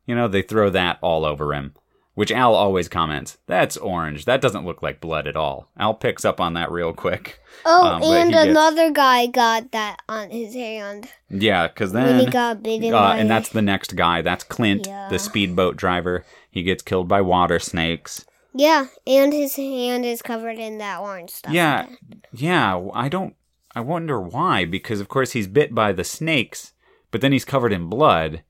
[0.07, 1.75] You know, they throw that all over him.
[2.15, 4.25] Which Al always comments, that's orange.
[4.27, 5.71] That doesn't look like blood at all.
[5.79, 7.41] Al picks up on that real quick.
[7.65, 12.27] Oh, Um, and gets- another guy got that on his hand Yeah, because when he
[12.27, 12.93] got bitten.
[12.93, 14.21] Uh, by and that's the next guy.
[14.23, 15.09] That's Clint, Yeah.
[15.09, 16.25] the speedboat driver.
[16.51, 18.27] He gets killed by water snakes.
[18.55, 21.53] Yeah, and his hand is covered in that orange stuff.
[21.53, 21.87] Yeah,
[22.33, 22.89] yeah.
[22.93, 23.35] I don't.
[23.75, 24.65] I wonder why.
[24.65, 26.73] Because of course he's bit by the snakes,
[27.11, 28.43] but then he's covered in blood.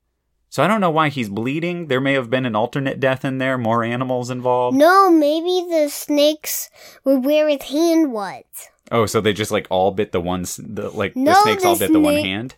[0.48, 1.86] So I don't know why he's bleeding.
[1.86, 4.76] There may have been an alternate death in there, more animals involved.
[4.76, 6.70] No, maybe the snakes
[7.04, 8.42] were where his hand was.
[8.90, 11.76] Oh, so they just like all bit the ones, the like No, the snakes all
[11.76, 12.56] the bit the one hand.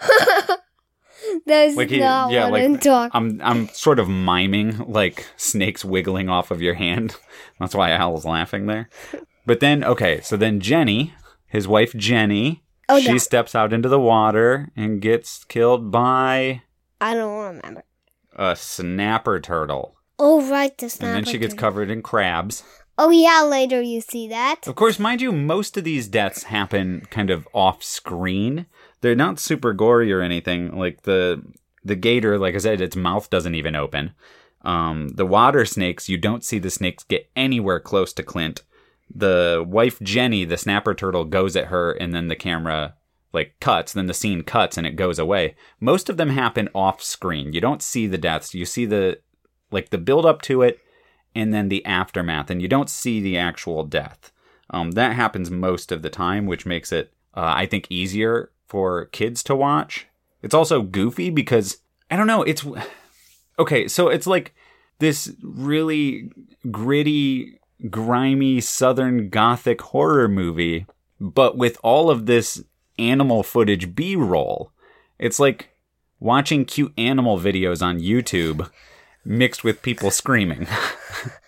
[1.50, 3.10] That's Like he- not yeah, what like I'm talking.
[3.14, 7.16] I'm I'm sort of miming like snakes wiggling off of your hand.
[7.60, 8.88] That's why Al's laughing there.
[9.46, 11.12] But then okay, so then Jenny,
[11.46, 13.18] his wife Jenny, Oh, she no.
[13.18, 16.62] steps out into the water and gets killed by
[17.00, 17.84] I don't remember.
[18.36, 19.94] a snapper turtle.
[20.18, 21.14] Oh, right, the snapper.
[21.16, 21.68] and then she gets turtle.
[21.68, 22.62] covered in crabs.
[22.98, 24.66] Oh, yeah, later you see that.
[24.68, 28.66] Of course, mind you, most of these deaths happen kind of off screen.
[29.00, 30.76] They're not super gory or anything.
[30.76, 31.42] Like the
[31.84, 34.12] the gator, like I said, its mouth doesn't even open.
[34.62, 38.62] Um, the water snakes, you don't see the snakes get anywhere close to Clint.
[39.12, 42.94] The wife Jenny, the snapper turtle, goes at her, and then the camera
[43.32, 43.92] like cuts.
[43.92, 45.56] Then the scene cuts, and it goes away.
[45.80, 47.52] Most of them happen off screen.
[47.52, 48.54] You don't see the deaths.
[48.54, 49.20] You see the
[49.70, 50.78] like the build up to it,
[51.34, 54.32] and then the aftermath, and you don't see the actual death.
[54.68, 59.06] Um, that happens most of the time, which makes it, uh, I think, easier for
[59.06, 60.06] kids to watch.
[60.42, 61.78] It's also goofy because
[62.08, 62.44] I don't know.
[62.44, 62.64] It's
[63.58, 63.88] okay.
[63.88, 64.54] So it's like
[65.00, 66.30] this really
[66.70, 67.58] gritty,
[67.90, 70.86] grimy Southern Gothic horror movie,
[71.18, 72.62] but with all of this
[72.96, 74.70] animal footage B roll.
[75.18, 75.70] It's like
[76.20, 78.70] watching cute animal videos on YouTube
[79.24, 80.68] mixed with people screaming.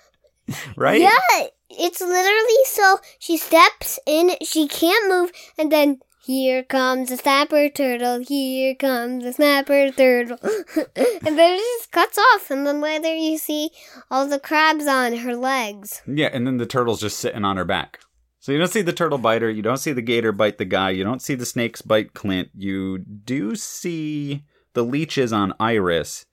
[0.77, 1.01] right?
[1.01, 7.17] Yeah, it's literally so she steps in, she can't move, and then here comes the
[7.17, 10.39] snapper turtle, here comes the snapper turtle.
[10.97, 13.71] and then it just cuts off, and then later you see
[14.11, 16.01] all the crabs on her legs.
[16.07, 17.99] Yeah, and then the turtle's just sitting on her back.
[18.39, 20.65] So you don't see the turtle bite her, you don't see the gator bite the
[20.65, 22.51] guy, you don't see the snakes bite Clint.
[22.55, 26.27] You do see the leeches on Iris,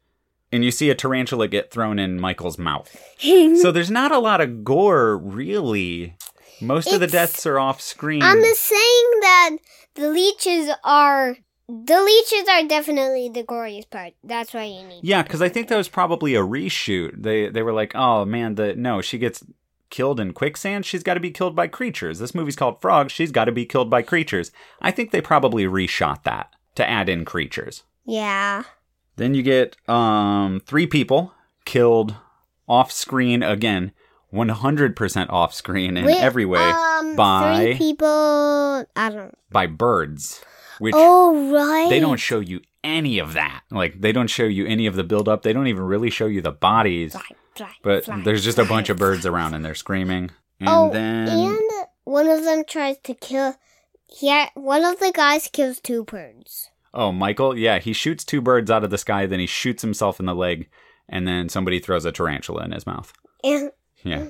[0.52, 2.96] and you see a tarantula get thrown in Michael's mouth.
[3.20, 6.16] so there's not a lot of gore, really.
[6.62, 8.22] Most of the deaths are off screen.
[8.22, 9.58] I'm just saying that
[9.96, 11.38] the leeches are.
[11.68, 14.14] The leeches are definitely the goriest part.
[14.24, 15.02] That's why you need.
[15.04, 17.22] Yeah, because I think that was probably a reshoot.
[17.22, 19.44] They they were like, oh man, the no, she gets
[19.90, 20.86] killed in quicksand.
[20.86, 22.20] She's got to be killed by creatures.
[22.20, 23.12] This movie's called Frogs.
[23.12, 24.52] She's got to be killed by creatures.
[24.82, 27.84] I think they probably reshot that to add in creatures.
[28.06, 28.64] Yeah.
[29.18, 31.34] Then you get um three people
[31.66, 32.16] killed
[32.68, 33.92] off screen again,
[34.32, 38.08] one hundred percent off screen in Wait, every way Um, by people.
[38.96, 39.36] I don't.
[39.52, 40.42] by birds,
[40.80, 41.90] which Oh right.
[41.90, 43.62] they don't show you any of that.
[43.72, 45.44] Like they don't show you any of the build up.
[45.44, 47.14] They don't even really show you the bodies.
[47.14, 47.22] Fly,
[47.56, 50.32] fly, But fly, there's just a bunch of birds around and they're screaming.
[50.60, 51.60] And oh, then and
[52.04, 53.56] one of them tries to kill.
[54.22, 56.70] Yeah, one of the guys kills two birds.
[56.94, 60.20] oh, Michael, yeah, he shoots two birds out of the sky, then he shoots himself
[60.20, 60.68] in the leg,
[61.08, 63.14] and then somebody throws a tarantula in his mouth.
[63.44, 63.70] And
[64.04, 64.28] Yeah.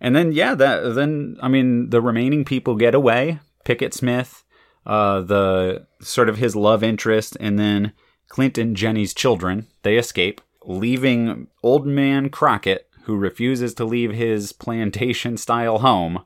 [0.00, 3.40] And then yeah, that then I mean the remaining people get away.
[3.64, 4.44] Pickett Smith,
[4.86, 7.92] uh the sort of his love interest, and then
[8.28, 14.52] Clint and Jenny's children, they escape, leaving old man Crockett, who refuses to leave his
[14.52, 16.24] plantation style home,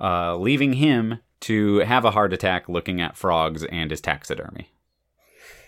[0.00, 4.68] uh, leaving him to have a heart attack looking at frogs and his taxidermy.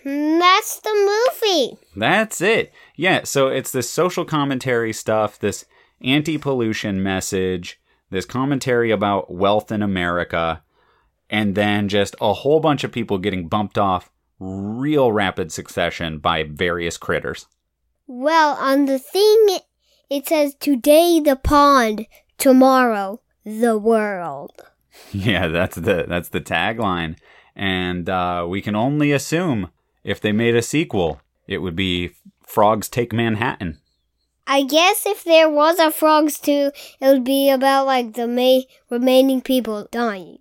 [0.03, 1.77] that's the movie.
[1.95, 2.73] That's it.
[2.95, 5.65] Yeah, so it's this social commentary stuff, this
[6.01, 10.63] anti pollution message, this commentary about wealth in America,
[11.29, 16.43] and then just a whole bunch of people getting bumped off real rapid succession by
[16.43, 17.47] various critters.
[18.07, 19.59] Well, on the thing,
[20.09, 22.07] it says today the pond,
[22.37, 24.51] tomorrow the world.
[25.13, 27.15] Yeah, that's the that's the tagline.
[27.55, 29.69] And uh, we can only assume
[30.03, 32.11] if they made a sequel, it would be
[32.45, 33.79] Frogs Take Manhattan.
[34.49, 38.61] I guess if there was a frogs too, it would be about like the ma-
[38.89, 40.39] remaining people dying.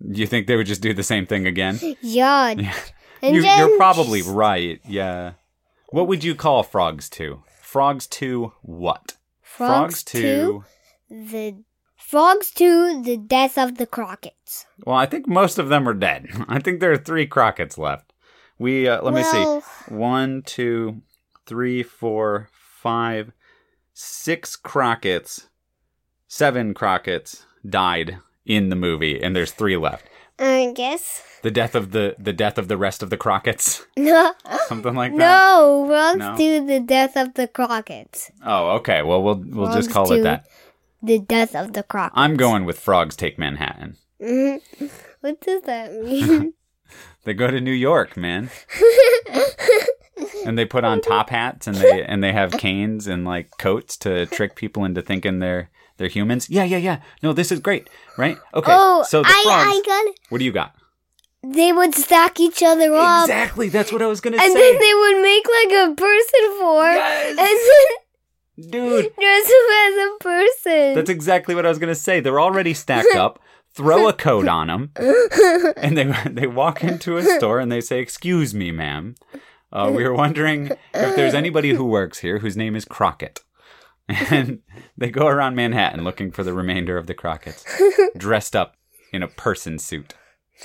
[0.00, 1.78] Do you think they would just do the same thing again?
[2.02, 2.54] Yeah.
[3.22, 4.82] And You, you're probably right.
[4.86, 5.32] Yeah.
[5.88, 7.42] What would you call Frogs 2?
[7.62, 9.16] Frogs 2 what?
[9.56, 10.64] Frogs, two,
[11.08, 11.54] the
[11.96, 14.66] frogs two, the death of the Crockett's.
[14.84, 16.26] Well, I think most of them are dead.
[16.48, 18.12] I think there are three Crockett's left.
[18.58, 19.60] We, uh, let me see.
[19.94, 21.02] One, two,
[21.46, 23.30] three, four, five,
[23.94, 25.48] six Crockett's,
[26.28, 30.04] seven Crockett's died in the movie, and there's three left.
[30.38, 31.22] I guess.
[31.42, 34.32] The death of the the death of the rest of the Crockett's, No,
[34.66, 35.18] something like that.
[35.18, 36.36] no, frogs No?
[36.36, 38.30] two, the death of the Crockett's.
[38.44, 39.02] Oh, okay.
[39.02, 40.46] Well, we'll we'll just call it that.
[41.02, 42.18] The death of the Crockett's.
[42.18, 43.96] I'm going with Frogs Take Manhattan.
[44.20, 44.60] Mhm.
[45.20, 46.52] What does that mean?
[47.24, 48.50] They go to New York, man.
[50.46, 53.96] And they put on top hats and they and they have canes and like coats
[53.98, 56.50] to trick people into thinking they're they're humans.
[56.50, 57.00] Yeah, yeah, yeah.
[57.22, 58.36] No, this is great, right?
[58.52, 58.72] Okay.
[58.74, 59.78] oh, so the I, frogs.
[59.78, 60.74] I got what do you got?
[61.42, 63.24] They would stack each other up.
[63.24, 63.68] Exactly.
[63.68, 66.58] That's what I was gonna And say, And then they would make like a person
[66.58, 66.94] form.
[66.94, 67.38] Yes.
[68.56, 69.14] And then dude.
[69.20, 70.94] dress him as a person.
[70.94, 72.20] That's exactly what I was gonna say.
[72.20, 73.40] They're already stacked up.
[73.74, 74.92] Throw a coat on them,
[75.76, 79.16] and they they walk into a store and they say, "Excuse me, ma'am.
[79.74, 83.40] Uh, we were wondering if there's anybody who works here whose name is Crockett."
[84.08, 84.60] And
[84.98, 87.64] they go around Manhattan looking for the remainder of the Crockett's,
[88.16, 88.76] dressed up
[89.12, 90.14] in a person suit.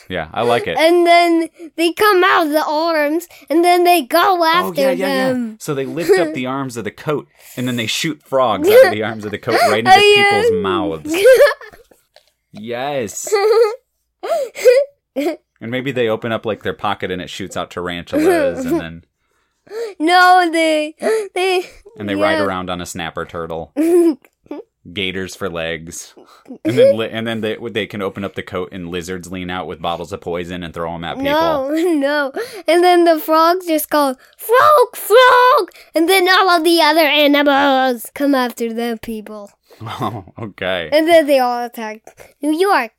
[0.08, 0.78] Yeah, I like it.
[0.78, 4.91] and then they come out of the arms, and then they go after oh yeah,
[4.91, 5.54] yeah, yeah.
[5.60, 8.86] So they lift up the arms of the coat, and then they shoot frogs out
[8.88, 11.15] of the arms of the coat right into Oh, people's mouths.
[12.52, 13.34] Yes.
[15.62, 19.04] And maybe they open up like their pocket and it shoots out tarantulas and then
[20.00, 20.95] no, they
[21.34, 23.74] they and they ride around on a snapper turtle.
[24.93, 26.15] Gators for legs.
[26.65, 29.50] And then li- and then they they can open up the coat and lizards lean
[29.50, 31.32] out with bottles of poison and throw them at people.
[31.32, 32.32] No, no.
[32.67, 35.72] And then the frogs just go, frog, frog!
[35.93, 39.52] And then all of the other animals come after the people.
[39.82, 40.89] Oh, okay.
[40.91, 42.93] And then they all attack New York.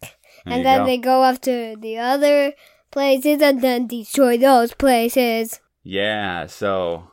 [0.44, 0.86] There and then go.
[0.86, 2.52] they go after the other
[2.90, 5.60] places and then destroy those places.
[5.82, 7.08] Yeah, so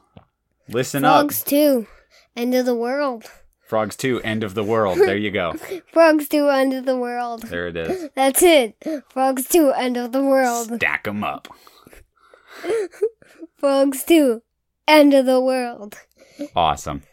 [0.70, 1.48] listen up Frogs up.
[1.48, 1.88] too.
[2.36, 3.26] End of the world.
[3.68, 4.98] Frogs 2 End of the World.
[4.98, 5.54] There you go.
[5.92, 7.44] Frogs too, end of the world.
[7.44, 8.10] There it is.
[8.16, 8.76] That's it.
[9.10, 10.72] Frogs too, end of the world.
[10.76, 11.50] Stack them up.
[13.58, 14.42] Frogs too,
[14.88, 15.98] end of the world.
[16.56, 17.04] Awesome.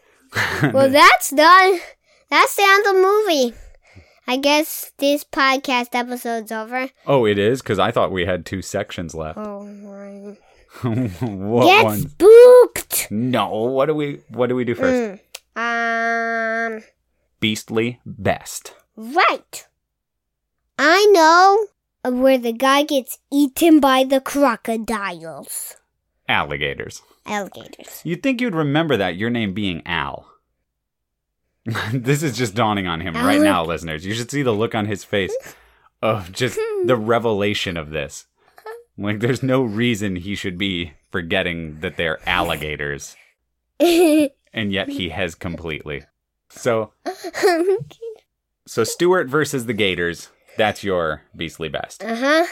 [0.73, 1.79] Well, that's done.
[2.29, 3.55] That's the end of the movie.
[4.27, 6.89] I guess this podcast episode's over.
[7.07, 9.39] Oh, it is because I thought we had two sections left.
[9.39, 10.37] Oh, right.
[11.21, 12.09] what Get one?
[12.09, 13.09] spooked.
[13.11, 13.49] No.
[13.51, 14.21] What do we?
[14.29, 15.23] What do we do first?
[15.57, 16.77] Mm.
[16.77, 16.83] Um,
[17.41, 18.75] Beastly best.
[18.97, 19.67] right.
[20.79, 21.67] I know
[22.21, 25.77] where the guy gets eaten by the crocodiles.
[26.29, 27.03] Alligators.
[27.27, 28.01] Alligators.
[28.03, 29.17] You'd think you'd remember that.
[29.17, 30.27] Your name being Al.
[31.93, 34.05] this is just dawning on him right now, listeners.
[34.05, 35.35] You should see the look on his face
[36.03, 38.27] of just the revelation of this.
[38.97, 43.17] Like, there's no reason he should be forgetting that they're alligators,
[43.81, 46.05] and yet he has completely.
[46.51, 46.93] So,
[48.67, 50.29] so Stewart versus the Gators.
[50.57, 52.05] That's your beastly best.
[52.05, 52.47] uh huh.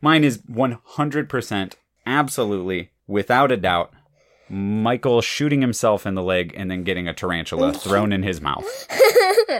[0.00, 1.72] Mine is 100%,
[2.04, 3.92] absolutely, without a doubt,
[4.48, 8.64] Michael shooting himself in the leg and then getting a tarantula thrown in his mouth.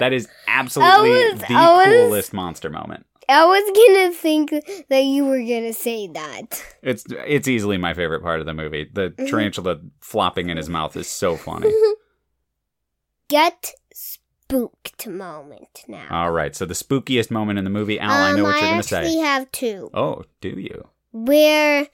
[0.00, 3.06] That is absolutely was- the I was- coolest monster moment.
[3.28, 4.50] I was gonna think
[4.88, 6.62] that you were gonna say that.
[6.82, 8.88] It's it's easily my favorite part of the movie.
[8.92, 11.72] The tarantula flopping in his mouth is so funny.
[13.28, 16.06] Get spooked moment now.
[16.10, 18.78] All right, so the spookiest moment in the movie, Al, I know what you're Um,
[18.78, 19.18] I to actually say.
[19.20, 19.90] have two.
[19.92, 20.88] Oh, do you?
[21.12, 21.86] Where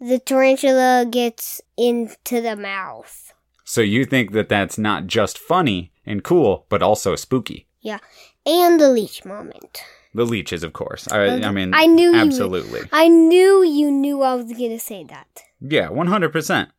[0.00, 3.32] the tarantula gets into the mouth.
[3.64, 7.66] So you think that that's not just funny and cool, but also spooky?
[7.80, 7.98] Yeah.
[8.46, 9.82] And the leech moment.
[10.14, 11.06] The leeches, of course.
[11.08, 12.80] I, I mean, I knew you absolutely.
[12.92, 15.44] I knew you knew I was gonna say that.
[15.60, 16.70] Yeah, one hundred percent.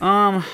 [0.00, 0.44] Um,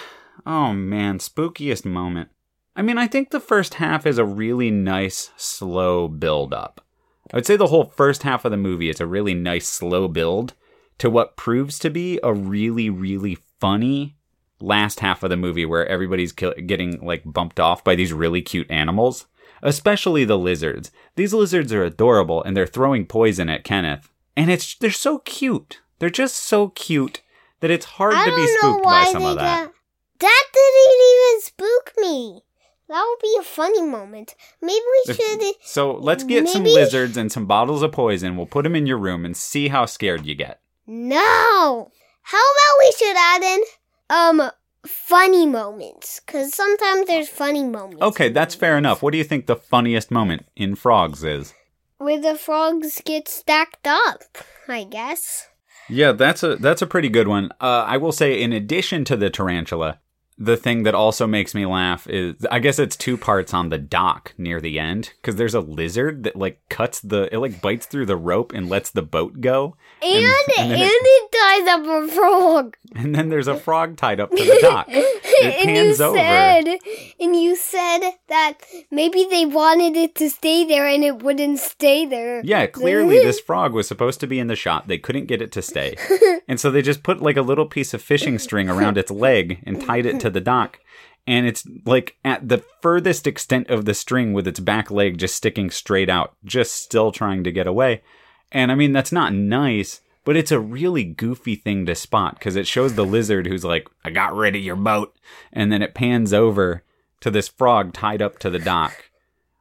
[0.45, 2.29] oh man, spookiest moment.
[2.77, 6.85] I mean, I think the first half is a really nice, slow build up.
[7.33, 10.07] I would say the whole first half of the movie is a really nice, slow
[10.07, 10.55] build
[11.01, 14.17] to what proves to be a really, really funny
[14.61, 18.43] last half of the movie where everybody's kill- getting like bumped off by these really
[18.43, 19.27] cute animals,
[19.63, 20.91] especially the lizards.
[21.17, 25.81] These lizards are adorable and they're throwing poison at Kenneth, and it's they're so cute.
[25.99, 27.23] They're just so cute
[27.61, 29.65] that it's hard I to be spooked by some of that.
[29.65, 29.75] got.
[30.21, 32.43] That didn't even spook me.
[32.89, 34.35] That would be a funny moment.
[34.61, 35.55] Maybe we should.
[35.63, 38.37] So let's get some lizards and some bottles of poison.
[38.37, 40.60] We'll put them in your room and see how scared you get.
[40.93, 41.93] No.
[42.23, 43.61] How about we should add in
[44.11, 44.51] um
[44.85, 46.21] funny moments?
[46.27, 48.03] Cause sometimes there's funny moments.
[48.03, 49.01] Okay, that's fair enough.
[49.01, 51.55] What do you think the funniest moment in Frogs is?
[51.99, 54.23] Where the frogs get stacked up,
[54.67, 55.47] I guess.
[55.89, 57.53] Yeah, that's a that's a pretty good one.
[57.61, 60.01] Uh, I will say, in addition to the tarantula,
[60.43, 63.77] the thing that also makes me laugh is I guess it's two parts on the
[63.79, 67.85] dock near the end because there's a lizard that like cuts the it like bites
[67.85, 69.77] through the rope and lets the boat go.
[70.03, 72.77] And And- and, it- it ties up a frog.
[72.97, 74.89] and then there's a frog tied up to the dock.
[75.43, 76.19] It and pans over.
[76.19, 76.67] said,
[77.19, 78.59] and you said that
[78.91, 82.43] maybe they wanted it to stay there and it wouldn't stay there.
[82.45, 84.87] Yeah, clearly this frog was supposed to be in the shot.
[84.87, 85.97] They couldn't get it to stay.
[86.47, 89.63] And so they just put like a little piece of fishing string around its leg
[89.67, 90.81] and tied it to the dock.
[91.27, 95.35] And it's like at the furthest extent of the string with its back leg just
[95.35, 98.03] sticking straight out, just still trying to get away.
[98.51, 102.57] And I mean, that's not nice, but it's a really goofy thing to spot because
[102.57, 105.15] it shows the lizard who's like, I got rid of your boat.
[105.53, 106.83] And then it pans over
[107.21, 109.11] to this frog tied up to the dock.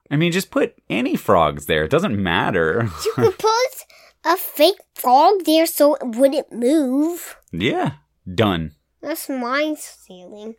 [0.09, 1.83] I mean, just put any frogs there.
[1.83, 2.89] It doesn't matter.
[3.05, 3.85] You could put
[4.25, 7.37] a fake frog there so it wouldn't move.
[7.51, 7.93] yeah,
[8.33, 8.71] done.
[9.01, 10.55] That's my feeling.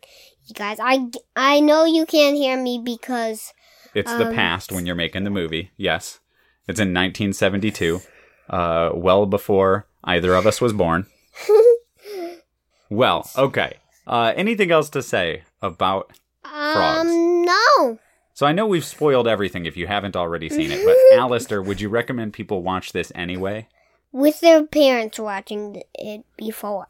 [0.47, 3.53] You guys, I, I know you can't hear me because
[3.93, 5.71] It's the Um, past when you're making the movie.
[5.77, 6.19] Yes.
[6.67, 8.01] It's in 1972,
[8.49, 11.05] uh, well before either of us was born.
[12.89, 13.77] well, okay.
[14.07, 16.11] Uh, anything else to say about?
[16.43, 17.09] Frogs.
[17.09, 17.99] um no.
[18.33, 21.79] So I know we've spoiled everything if you haven't already seen it, but Alistair, would
[21.81, 23.67] you recommend people watch this anyway?
[24.11, 26.87] With their parents watching it before.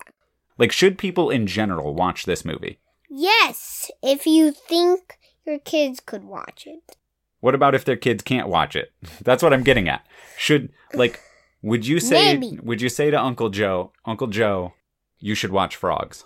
[0.62, 2.78] Like, should people in general watch this movie?
[3.10, 6.98] Yes, if you think your kids could watch it.
[7.40, 8.92] What about if their kids can't watch it?
[9.24, 10.06] That's what I'm getting at.
[10.38, 11.20] Should like
[11.64, 12.60] would you say Maybe.
[12.62, 14.74] would you say to Uncle Joe, Uncle Joe,
[15.18, 16.26] you should watch frogs?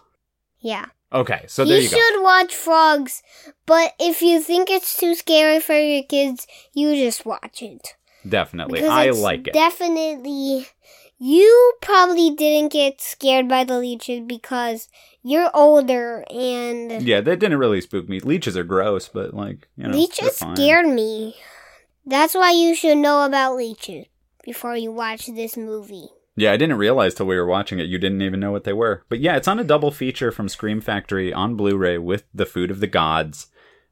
[0.59, 0.87] Yeah.
[1.13, 1.95] Okay, so there you you go.
[1.97, 3.23] should watch frogs,
[3.65, 7.95] but if you think it's too scary for your kids, you just watch it.
[8.27, 8.81] Definitely.
[8.81, 9.53] Because I like it.
[9.53, 10.67] Definitely.
[11.17, 14.89] You probably didn't get scared by the leeches because
[15.23, 18.19] you're older and yeah, that didn't really spook me.
[18.19, 21.35] Leeches are gross, but like, you know, leeches scared me.
[22.05, 24.05] That's why you should know about leeches
[24.43, 26.09] before you watch this movie.
[26.35, 28.73] Yeah, I didn't realize till we were watching it you didn't even know what they
[28.73, 29.05] were.
[29.07, 32.71] But yeah, it's on a double feature from Scream Factory on Blu-ray with The Food
[32.71, 33.47] of the Gods,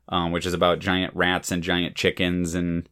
[0.09, 2.89] um, which is about giant rats and giant chickens and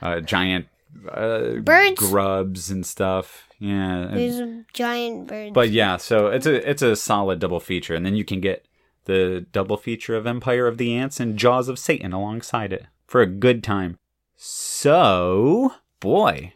[0.00, 0.68] uh, giant
[1.10, 1.98] uh, Birds.
[1.98, 3.48] grubs and stuff.
[3.58, 5.54] Yeah, There's giant birds.
[5.54, 8.66] but yeah, so it's a it's a solid double feature, and then you can get
[9.04, 13.22] the double feature of Empire of the Ants and Jaws of Satan alongside it for
[13.22, 13.98] a good time.
[14.36, 16.52] So, boy,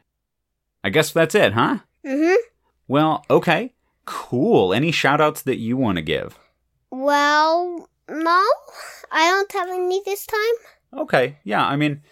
[0.85, 1.79] I guess that's it, huh?
[2.05, 2.35] mm-hmm.
[2.87, 3.73] Well, okay,
[4.05, 4.75] cool.
[4.75, 6.39] Any shout outs that you want to give?
[6.91, 8.45] Well, no,
[9.13, 11.03] I don't have any this time.
[11.03, 11.65] Okay, yeah.
[11.67, 12.03] I mean,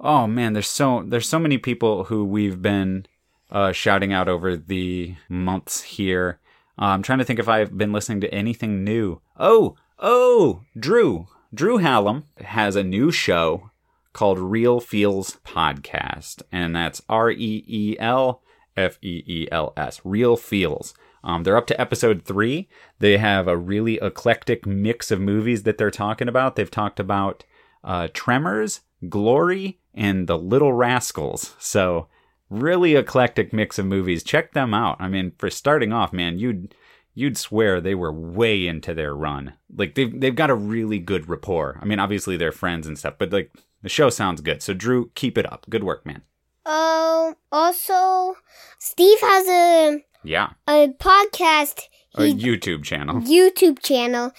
[0.00, 3.06] oh man, there's so there's so many people who we've been
[3.50, 6.40] uh, shouting out over the months here.
[6.78, 9.20] Uh, I'm trying to think if I've been listening to anything new.
[9.38, 13.70] Oh, oh, Drew, Drew Hallam has a new show
[14.12, 18.42] called Reel Feels Podcast, and that's R E E L
[18.76, 20.00] F E E L S.
[20.04, 20.94] Reel Feels.
[21.22, 22.68] Um, they're up to episode three.
[22.98, 26.56] They have a really eclectic mix of movies that they're talking about.
[26.56, 27.44] They've talked about
[27.84, 31.54] uh, Tremors, Glory, and The Little Rascals.
[31.58, 32.08] So,
[32.48, 34.22] really eclectic mix of movies.
[34.22, 34.96] Check them out.
[35.00, 36.74] I mean, for starting off, man, you'd
[37.14, 39.54] you'd swear they were way into their run.
[39.74, 41.78] Like they've they've got a really good rapport.
[41.80, 44.62] I mean, obviously they're friends and stuff, but like the show sounds good.
[44.62, 45.66] So, Drew, keep it up.
[45.68, 46.22] Good work, man.
[46.66, 47.34] Um.
[47.52, 48.36] Also,
[48.78, 51.82] Steve has a Yeah, a podcast.
[52.14, 53.20] a YouTube channel.
[53.22, 54.32] YouTube channel.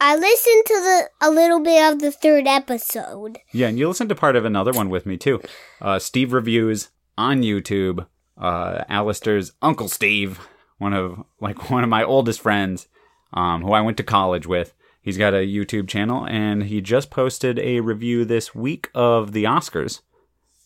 [0.00, 3.38] I listened to the a little bit of the third episode.
[3.52, 5.40] Yeah, and you listened to part of another one with me too.
[5.80, 8.06] Uh, Steve reviews on YouTube.
[8.36, 10.40] Uh, Alistair's Uncle Steve,
[10.78, 12.88] one of like one of my oldest friends,
[13.32, 14.74] um, who I went to college with.
[15.00, 19.44] He's got a YouTube channel, and he just posted a review this week of the
[19.44, 20.00] Oscars.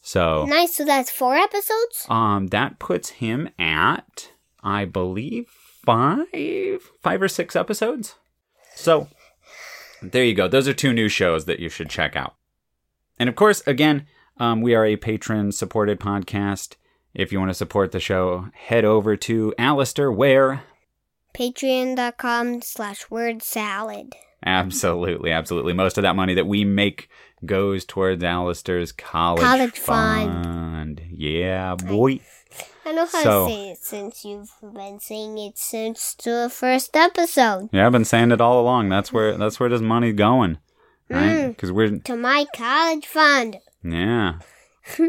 [0.01, 0.76] So, Nice.
[0.76, 2.07] So that's four episodes.
[2.09, 4.31] um, that puts him at,
[4.62, 5.49] I believe,
[5.85, 6.29] five,
[7.03, 8.14] five or six episodes.
[8.76, 9.09] So,
[10.03, 10.49] there you go.
[10.49, 12.34] Those are two new shows that you should check out.
[13.18, 14.07] And of course, again,
[14.38, 16.76] um, we are a patron supported podcast.
[17.14, 20.62] If you want to support the show, head over to Alistair, where
[21.34, 24.14] Patreon.com slash word salad.
[24.44, 27.09] absolutely, absolutely, most of that money that we make
[27.44, 30.44] goes towards Alistair's college, College fund.
[30.44, 31.03] fund.
[31.11, 32.14] Yeah, boy.
[32.14, 32.20] I
[32.93, 37.68] know how So- to say it since you've been saying it since the first episode.
[37.72, 38.89] Yeah, I've been saying it all along.
[38.89, 40.59] That's where that's where this money's going,
[41.09, 41.30] right?
[41.30, 41.49] Mm.
[41.49, 43.59] Because we're To my college fund.
[43.82, 44.39] yeah.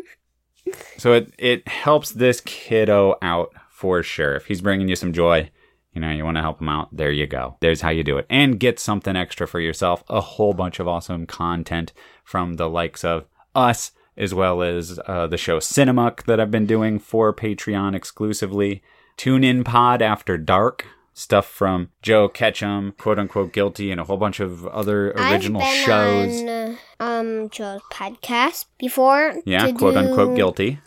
[0.98, 4.36] so it it helps this kiddo out for sure.
[4.36, 5.50] If he's bringing you some joy,
[5.94, 6.90] you know, you want to help him out.
[6.96, 7.58] There you go.
[7.62, 10.04] There's how you do it, and get something extra for yourself.
[10.10, 13.26] A whole bunch of awesome content from the likes of
[13.56, 18.84] us, as well as uh, the show Cinemuck that I've been doing for Patreon exclusively.
[19.18, 20.86] Tune In Pod After Dark.
[21.14, 26.42] Stuff from Joe Ketchum, quote unquote guilty, and a whole bunch of other original shows.
[26.42, 29.36] on uh, um Joe's podcast before.
[29.46, 30.80] yeah, quote unquote do guilty.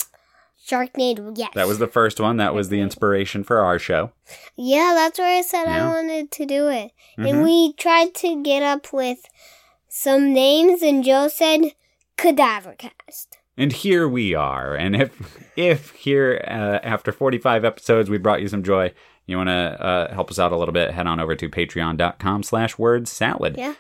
[0.67, 1.37] Sharknado.
[1.37, 2.37] Yes, That was the first one.
[2.39, 4.13] That was the inspiration for our show.
[4.57, 5.85] Yeah, that's why I said Yeah.
[5.85, 6.93] I wanted to do it.
[7.19, 7.29] Mhm.
[7.29, 9.19] And we tried to get up with
[9.89, 11.75] some names, and Joe said
[12.17, 13.27] Cadavercast.
[13.57, 14.75] And here we are.
[14.75, 18.93] And if if here uh, after 45 episodes we brought you some joy,
[19.27, 22.43] you want to uh, help us out a little bit, head on over to patreon.com
[22.43, 23.57] slash word salad.
[23.59, 23.75] Yeah.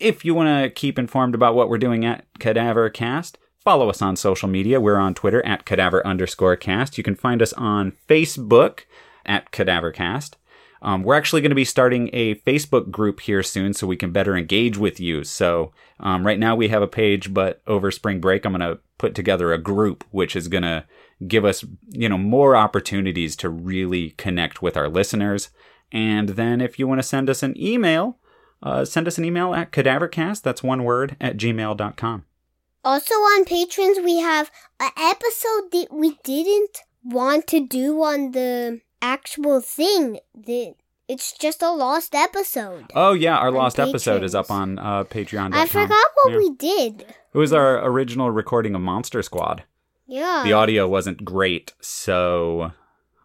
[0.00, 4.00] If you want to keep informed about what we're doing at Cadaver Cast, follow us
[4.00, 4.80] on social media.
[4.80, 6.96] We're on Twitter at cadaver underscore cast.
[6.96, 8.84] You can find us on Facebook
[9.26, 10.36] at Cadaver Cast.
[10.82, 14.12] Um, we're actually going to be starting a Facebook group here soon so we can
[14.12, 15.24] better engage with you.
[15.24, 18.80] So, um, right now we have a page, but over spring break, I'm going to
[18.96, 20.84] put together a group which is going to
[21.26, 25.50] give us, you know, more opportunities to really connect with our listeners.
[25.90, 28.18] And then if you want to send us an email,
[28.62, 32.24] uh, send us an email at cadavercast, that's one word, at gmail.com.
[32.84, 38.80] Also on patrons, we have an episode that we didn't want to do on the
[39.02, 40.18] actual thing.
[40.34, 40.74] The
[41.08, 42.84] it's just a lost episode.
[42.94, 45.54] Oh, yeah, our lost episode is up on uh, patreon.com.
[45.54, 46.36] I forgot what Yeah.
[46.38, 47.00] we did.
[47.32, 49.62] It was our original recording of Monster Squad.
[50.06, 50.42] Yeah.
[50.42, 52.72] the audio wasn't great, so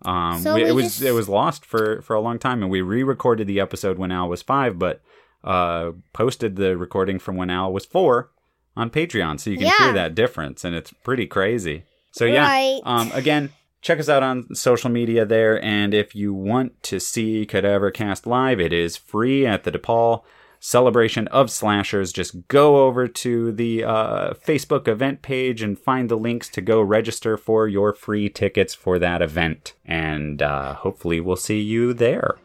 [0.05, 2.69] um, So we- it was just- it was lost for for a long time, and
[2.69, 5.01] we re-recorded the episode when Al was five, but
[5.45, 8.31] uh, posted the recording from when Al was four
[8.75, 9.77] on Patreon, so you can Yeah.
[9.85, 11.83] hear that difference, and it's pretty crazy.
[12.11, 12.81] So yeah, Right.
[12.85, 13.51] um, again.
[13.83, 18.25] Check us out on social media there, and if you want to see Cadaver Cast
[18.25, 20.23] live, it is free at the DePaul
[20.61, 22.13] celebration of slashers.
[22.13, 26.81] Just go over to the uh, Facebook event page and find the links to go
[26.81, 29.73] register for your free tickets for that event.
[29.83, 32.37] And uh, hopefully, we'll see you there.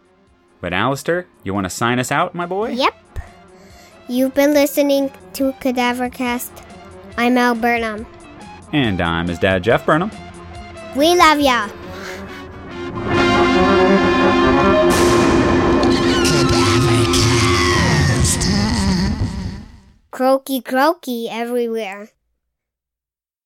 [0.60, 2.70] But, Alistair, you want to sign us out, my boy?
[2.70, 2.94] Yep.
[4.08, 6.64] You've been listening to Cadavercast.
[7.16, 8.06] I'm Al Burnham.
[8.72, 10.10] And I'm his dad, Jeff Burnham.
[10.98, 11.70] We love ya.
[20.10, 22.10] Croaky croaky everywhere.